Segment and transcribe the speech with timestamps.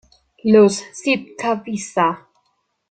[0.45, 1.93] Los Sd.Kfz.